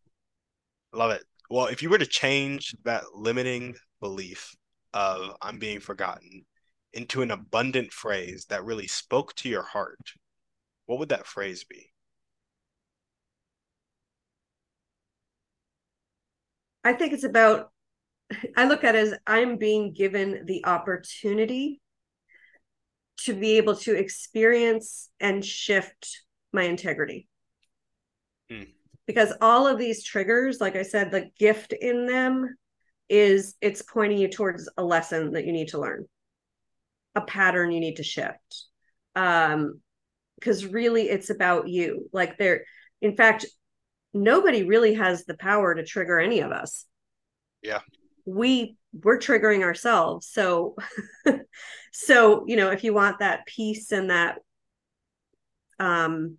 [0.93, 1.25] Love it.
[1.49, 4.55] Well, if you were to change that limiting belief
[4.93, 6.45] of I'm being forgotten
[6.93, 10.13] into an abundant phrase that really spoke to your heart,
[10.87, 11.92] what would that phrase be?
[16.85, 17.71] I think it's about,
[18.57, 21.81] I look at it as I'm being given the opportunity
[23.25, 27.29] to be able to experience and shift my integrity.
[28.51, 28.63] Hmm.
[29.07, 32.57] Because all of these triggers, like I said, the gift in them
[33.09, 36.07] is it's pointing you towards a lesson that you need to learn,
[37.15, 38.65] a pattern you need to shift.
[39.15, 39.81] Um,
[40.39, 42.09] because really it's about you.
[42.13, 42.65] Like there,
[43.01, 43.47] in fact,
[44.15, 46.87] nobody really has the power to trigger any of us.
[47.63, 47.81] Yeah.
[48.25, 50.29] We we're triggering ourselves.
[50.29, 50.77] So
[51.93, 54.39] so, you know, if you want that peace and that
[55.79, 56.39] um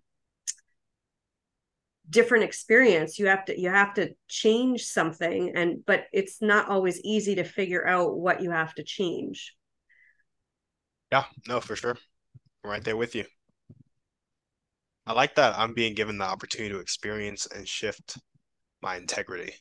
[2.08, 7.00] different experience, you have to you have to change something and but it's not always
[7.02, 9.54] easy to figure out what you have to change.
[11.12, 11.96] Yeah, no, for sure.
[12.64, 13.24] I'm right there with you.
[15.06, 18.18] I like that I'm being given the opportunity to experience and shift
[18.80, 19.54] my integrity.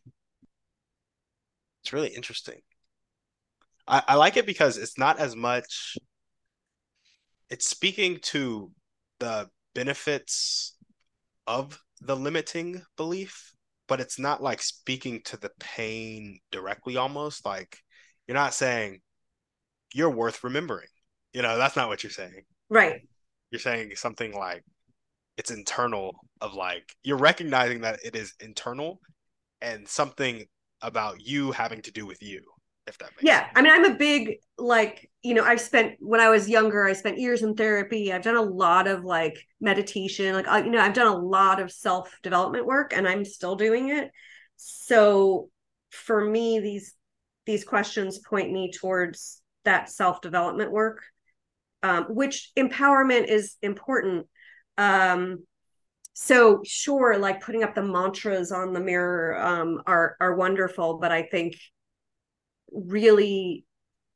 [1.81, 2.61] It's really interesting.
[3.87, 5.97] I, I like it because it's not as much,
[7.49, 8.71] it's speaking to
[9.19, 10.77] the benefits
[11.45, 13.51] of the limiting belief,
[13.87, 17.45] but it's not like speaking to the pain directly almost.
[17.45, 17.77] Like
[18.27, 19.01] you're not saying
[19.93, 20.87] you're worth remembering.
[21.33, 22.43] You know, that's not what you're saying.
[22.69, 23.01] Right.
[23.51, 24.63] You're saying something like
[25.37, 28.99] it's internal of like you're recognizing that it is internal
[29.61, 30.45] and something
[30.81, 32.41] about you having to do with you,
[32.87, 33.39] if that makes Yeah.
[33.39, 33.51] sense.
[33.55, 36.93] I mean, I'm a big, like, you know, I've spent, when I was younger, I
[36.93, 38.11] spent years in therapy.
[38.11, 40.33] I've done a lot of like meditation.
[40.33, 43.55] Like, I, you know, I've done a lot of self development work and I'm still
[43.55, 44.11] doing it.
[44.57, 45.49] So
[45.91, 46.93] for me, these,
[47.45, 51.03] these questions point me towards that self development work,
[51.81, 54.27] um, which empowerment is important.
[54.77, 55.45] Um,
[56.13, 61.11] so sure, like putting up the mantras on the mirror um, are are wonderful, but
[61.11, 61.55] I think
[62.71, 63.65] really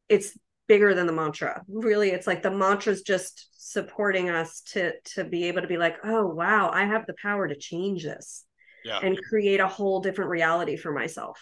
[0.10, 5.24] it's bigger than the mantra really it's like the mantra's just supporting us to to
[5.24, 8.46] be able to be like oh wow i have the power to change this
[8.84, 9.00] Yeah.
[9.02, 11.40] and create a whole different reality for myself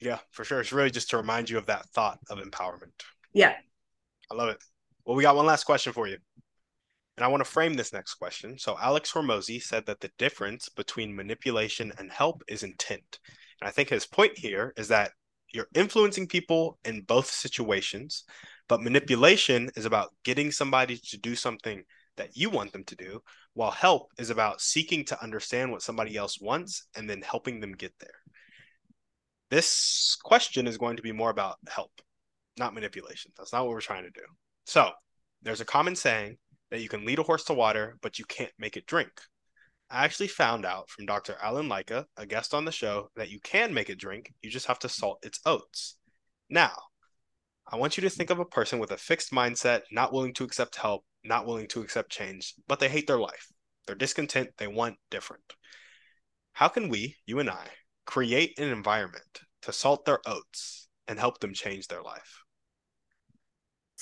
[0.00, 0.60] Yeah, for sure.
[0.60, 2.92] It's really just to remind you of that thought of empowerment.
[3.32, 3.54] yeah
[4.30, 4.58] I love it.
[5.04, 6.18] Well, we got one last question for you.
[7.16, 8.58] And I want to frame this next question.
[8.58, 13.20] So, Alex Hormozi said that the difference between manipulation and help is intent.
[13.60, 15.12] And I think his point here is that
[15.52, 18.24] you're influencing people in both situations,
[18.68, 21.84] but manipulation is about getting somebody to do something
[22.16, 23.22] that you want them to do,
[23.54, 27.72] while help is about seeking to understand what somebody else wants and then helping them
[27.72, 28.20] get there.
[29.50, 31.92] This question is going to be more about help,
[32.58, 33.30] not manipulation.
[33.36, 34.24] That's not what we're trying to do.
[34.66, 34.90] So,
[35.42, 36.38] there's a common saying
[36.74, 39.12] that you can lead a horse to water, but you can't make it drink.
[39.88, 41.36] I actually found out from Dr.
[41.40, 44.32] Alan Leica, a guest on the show, that you can make it drink.
[44.42, 45.96] You just have to salt its oats.
[46.50, 46.72] Now,
[47.70, 50.42] I want you to think of a person with a fixed mindset, not willing to
[50.42, 53.52] accept help, not willing to accept change, but they hate their life.
[53.86, 54.50] They're discontent.
[54.58, 55.54] They want different.
[56.54, 57.68] How can we, you and I,
[58.04, 62.43] create an environment to salt their oats and help them change their life?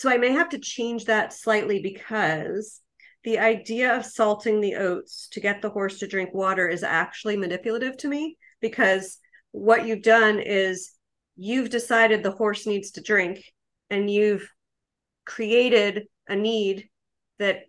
[0.02, 2.80] So i may have to change that slightly because
[3.24, 7.36] the idea of salting the oats to get the horse to drink water is actually
[7.36, 9.18] manipulative to me because
[9.52, 10.92] what you've done is
[11.36, 13.44] you've decided the horse needs to drink
[13.90, 14.48] and you've
[15.24, 16.88] created a need
[17.38, 17.60] that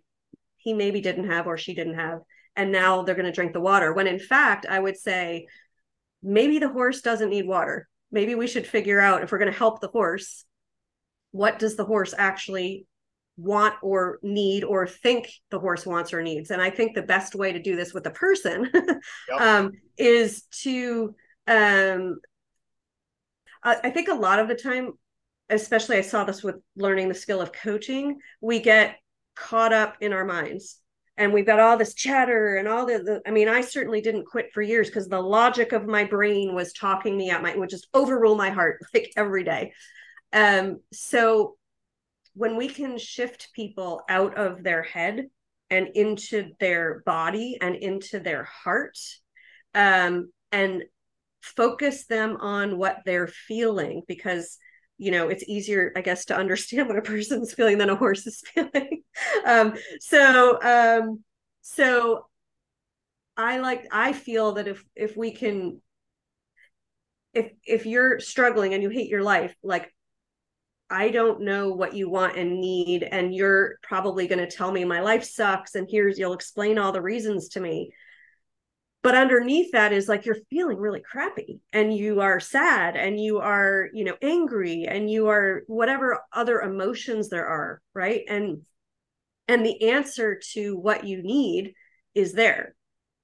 [0.56, 2.18] he maybe didn't have or she didn't have
[2.56, 5.46] and now they're going to drink the water when in fact i would say
[6.24, 7.86] maybe the horse doesn't need water.
[8.10, 10.44] Maybe we should figure out if we're going to help the horse,
[11.34, 12.86] what does the horse actually
[13.36, 17.34] want or need or think the horse wants or needs and i think the best
[17.34, 18.70] way to do this with a person
[19.28, 19.40] yep.
[19.40, 21.12] um, is to
[21.48, 22.20] um,
[23.64, 24.92] I, I think a lot of the time
[25.50, 28.94] especially i saw this with learning the skill of coaching we get
[29.34, 30.78] caught up in our minds
[31.16, 34.26] and we've got all this chatter and all the, the i mean i certainly didn't
[34.26, 37.68] quit for years because the logic of my brain was talking me out my would
[37.68, 39.72] just overrule my heart like every day
[40.34, 41.56] um so
[42.34, 45.26] when we can shift people out of their head
[45.70, 48.98] and into their body and into their heart
[49.74, 50.84] um, and
[51.42, 54.58] focus them on what they're feeling because
[54.96, 58.26] you know it's easier i guess to understand what a person's feeling than a horse
[58.26, 59.02] is feeling.
[59.46, 61.24] Um, so um,
[61.62, 62.26] so
[63.36, 65.80] i like i feel that if if we can
[67.32, 69.92] if if you're struggling and you hate your life like
[70.94, 73.02] I don't know what you want and need.
[73.02, 75.74] And you're probably going to tell me my life sucks.
[75.74, 77.90] And here's, you'll explain all the reasons to me.
[79.02, 83.40] But underneath that is like you're feeling really crappy and you are sad and you
[83.40, 87.82] are, you know, angry and you are whatever other emotions there are.
[87.92, 88.22] Right.
[88.28, 88.62] And,
[89.48, 91.74] and the answer to what you need
[92.14, 92.76] is there.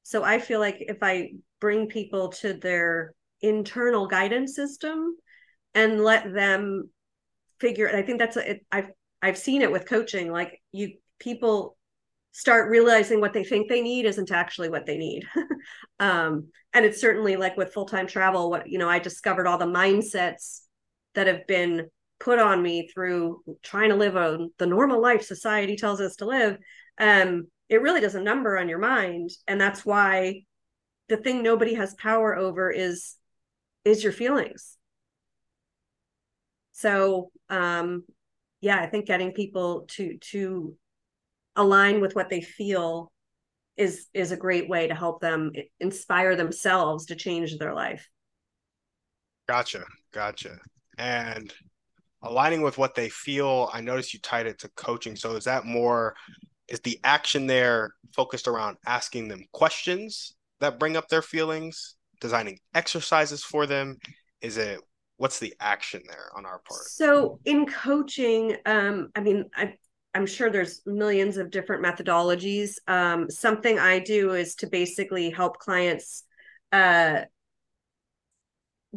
[0.02, 5.16] So I feel like if I bring people to their internal guidance system
[5.72, 6.90] and let them
[7.60, 8.90] figure and i think that's a, it, i've
[9.22, 11.76] i've seen it with coaching like you people
[12.32, 15.26] start realizing what they think they need isn't actually what they need.
[15.98, 19.66] Um and it's certainly like with full-time travel what you know i discovered all the
[19.66, 20.60] mindsets
[21.14, 25.76] that have been put on me through trying to live a, the normal life society
[25.76, 26.56] tells us to live
[26.98, 29.30] um it really does a number on your mind.
[29.46, 30.42] And that's why
[31.08, 33.14] the thing nobody has power over is
[33.84, 34.76] is your feelings
[36.80, 38.04] so um,
[38.60, 40.74] yeah, I think getting people to to
[41.56, 43.12] align with what they feel
[43.76, 48.08] is is a great way to help them inspire themselves to change their life.
[49.48, 50.58] Gotcha, gotcha.
[50.96, 51.52] And
[52.22, 55.16] aligning with what they feel, I noticed you tied it to coaching.
[55.16, 56.14] So is that more
[56.68, 62.58] is the action there focused around asking them questions that bring up their feelings, designing
[62.74, 63.98] exercises for them?
[64.40, 64.80] Is it
[65.20, 66.80] what's the action there on our part?
[66.80, 69.74] So in coaching um i mean i
[70.14, 72.76] i'm sure there's millions of different methodologies.
[72.88, 76.24] Um something i do is to basically help clients
[76.72, 77.24] uh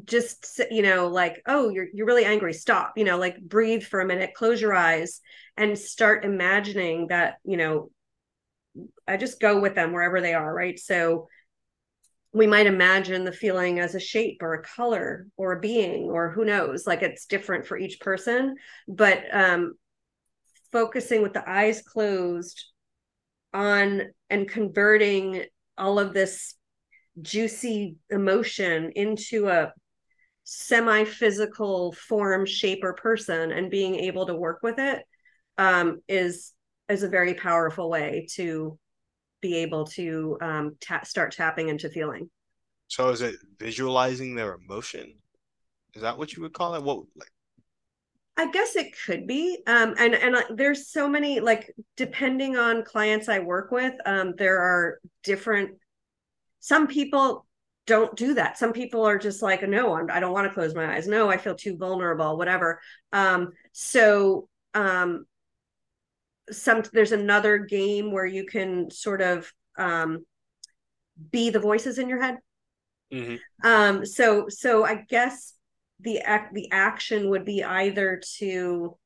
[0.06, 4.00] just you know like oh you're you're really angry stop you know like breathe for
[4.00, 5.20] a minute close your eyes
[5.58, 7.92] and start imagining that you know
[9.08, 10.80] i just go with them wherever they are right?
[10.80, 11.28] So
[12.34, 16.32] we might imagine the feeling as a shape or a color or a being or
[16.32, 18.56] who knows like it's different for each person.
[18.88, 19.74] But um
[20.72, 22.66] focusing with the eyes closed
[23.54, 25.46] on and converting
[25.78, 26.56] all of this
[27.22, 29.72] juicy emotion into a
[30.44, 35.04] semi-physical form shape or person and being able to work with it
[35.58, 36.54] um, is
[36.90, 38.78] is a very powerful way to
[39.44, 42.30] be able to um, ta- start tapping into feeling.
[42.88, 45.14] So is it visualizing their emotion?
[45.94, 46.82] Is that what you would call it?
[46.82, 47.30] What like
[48.36, 49.60] I guess it could be.
[49.68, 54.34] Um, and and uh, there's so many like depending on clients I work with, um,
[54.38, 55.72] there are different.
[56.60, 57.46] Some people
[57.86, 58.58] don't do that.
[58.58, 61.06] Some people are just like, no, I'm, I don't want to close my eyes.
[61.06, 62.38] No, I feel too vulnerable.
[62.38, 62.80] Whatever.
[63.12, 65.26] Um, so um,
[66.52, 70.26] some there's another game where you can sort of um,
[71.32, 72.38] be the voices in your head.
[73.14, 73.36] Mm-hmm.
[73.68, 75.54] Um, so so I guess
[76.00, 78.98] the act the action would be either to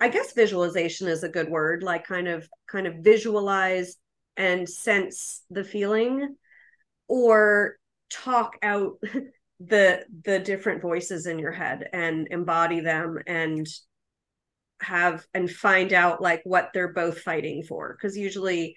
[0.00, 3.96] I guess visualization is a good word, like kind of kind of visualize
[4.36, 6.36] and sense the feeling
[7.08, 7.76] or
[8.10, 9.00] talk out
[9.60, 13.66] the the different voices in your head and embody them and
[14.82, 18.76] have and find out like what they're both fighting for because usually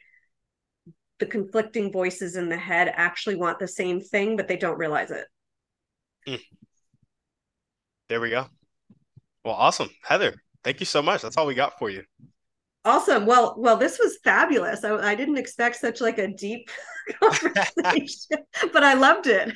[1.19, 5.11] the conflicting voices in the head actually want the same thing but they don't realize
[5.11, 5.25] it.
[6.27, 6.39] Mm.
[8.09, 8.47] there we go.
[9.45, 9.89] Well awesome.
[10.03, 11.21] Heather thank you so much.
[11.21, 12.03] That's all we got for you.
[12.83, 13.27] Awesome.
[13.27, 14.83] Well well this was fabulous.
[14.83, 16.69] I, I didn't expect such like a deep
[17.21, 18.37] conversation
[18.73, 19.53] but i loved it.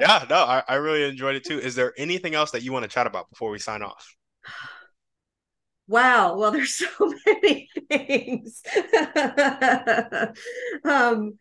[0.00, 1.58] Yeah no I, I really enjoyed it too.
[1.58, 4.14] Is there anything else that you want to chat about before we sign off
[5.88, 8.62] wow well there's so many things
[10.84, 11.38] um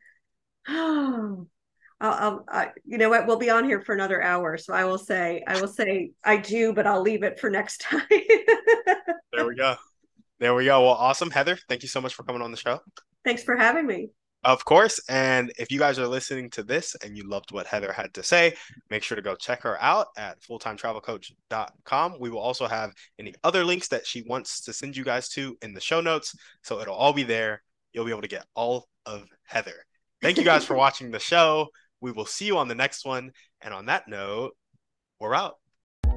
[0.67, 1.47] oh,
[1.99, 3.25] I'll, I'll I, you know what?
[3.25, 6.37] We'll be on here for another hour, so I will say, I will say, I
[6.37, 8.05] do, but I'll leave it for next time.
[9.33, 9.75] there we go.
[10.39, 10.83] There we go.
[10.83, 11.57] Well, awesome, Heather.
[11.67, 12.81] Thank you so much for coming on the show.
[13.25, 14.09] Thanks for having me.
[14.43, 15.01] Of course.
[15.09, 18.23] And if you guys are listening to this and you loved what Heather had to
[18.23, 18.55] say,
[18.89, 22.15] make sure to go check her out at fulltimetravelcoach.com.
[22.19, 25.57] We will also have any other links that she wants to send you guys to
[25.61, 26.35] in the show notes.
[26.63, 27.63] So it'll all be there.
[27.93, 29.85] You'll be able to get all of Heather.
[30.21, 31.67] Thank you guys for watching the show.
[31.99, 33.31] We will see you on the next one.
[33.61, 34.55] And on that note,
[35.19, 35.55] we're out.